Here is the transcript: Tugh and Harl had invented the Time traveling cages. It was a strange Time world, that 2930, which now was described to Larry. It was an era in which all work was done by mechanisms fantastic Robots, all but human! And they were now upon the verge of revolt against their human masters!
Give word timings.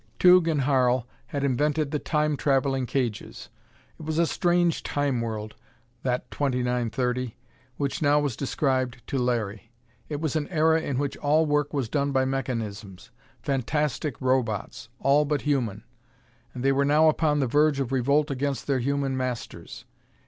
Tugh 0.17 0.47
and 0.47 0.61
Harl 0.61 1.05
had 1.27 1.43
invented 1.43 1.91
the 1.91 1.99
Time 1.99 2.35
traveling 2.35 2.87
cages. 2.87 3.49
It 3.99 4.01
was 4.03 4.17
a 4.17 4.25
strange 4.25 4.81
Time 4.81 5.21
world, 5.21 5.53
that 6.01 6.31
2930, 6.31 7.37
which 7.77 8.01
now 8.01 8.19
was 8.19 8.35
described 8.35 9.03
to 9.05 9.19
Larry. 9.19 9.69
It 10.09 10.19
was 10.19 10.35
an 10.35 10.47
era 10.47 10.81
in 10.81 10.97
which 10.97 11.17
all 11.17 11.45
work 11.45 11.71
was 11.71 11.87
done 11.87 12.11
by 12.11 12.25
mechanisms 12.25 13.11
fantastic 13.43 14.19
Robots, 14.19 14.89
all 15.01 15.23
but 15.23 15.41
human! 15.41 15.83
And 16.55 16.63
they 16.63 16.71
were 16.71 16.83
now 16.83 17.07
upon 17.07 17.39
the 17.39 17.45
verge 17.45 17.79
of 17.79 17.91
revolt 17.91 18.31
against 18.31 18.65
their 18.65 18.79
human 18.79 19.15
masters! 19.15 19.85